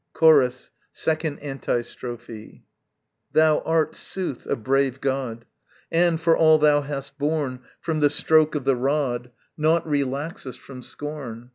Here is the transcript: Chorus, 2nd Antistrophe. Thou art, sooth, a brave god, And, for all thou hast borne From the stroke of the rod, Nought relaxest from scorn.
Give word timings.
Chorus, 0.13 0.71
2nd 0.95 1.43
Antistrophe. 1.43 2.63
Thou 3.33 3.59
art, 3.59 3.93
sooth, 3.95 4.47
a 4.47 4.55
brave 4.55 4.99
god, 4.99 5.45
And, 5.91 6.19
for 6.19 6.35
all 6.35 6.57
thou 6.57 6.81
hast 6.81 7.19
borne 7.19 7.59
From 7.79 7.99
the 7.99 8.09
stroke 8.09 8.55
of 8.55 8.63
the 8.63 8.75
rod, 8.75 9.29
Nought 9.57 9.85
relaxest 9.87 10.59
from 10.59 10.81
scorn. 10.81 11.49